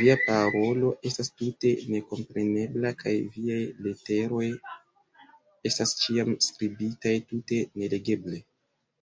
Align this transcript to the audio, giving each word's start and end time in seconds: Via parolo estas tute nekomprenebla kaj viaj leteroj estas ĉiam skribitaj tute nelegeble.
Via 0.00 0.12
parolo 0.26 0.90
estas 1.10 1.30
tute 1.40 1.72
nekomprenebla 1.94 2.92
kaj 3.02 3.14
viaj 3.38 3.58
leteroj 3.88 4.46
estas 5.72 5.98
ĉiam 6.04 6.34
skribitaj 6.50 7.16
tute 7.34 7.64
nelegeble. 7.84 8.44